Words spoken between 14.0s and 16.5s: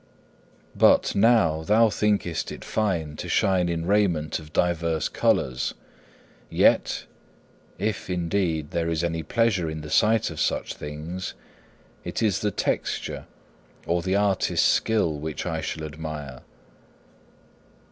the artist's skill which I shall admire.